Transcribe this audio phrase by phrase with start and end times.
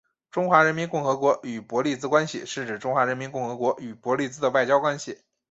[0.31, 5.19] 中华人民共和国与伯利兹关系是指中华人民共和国与伯利兹的外交关系。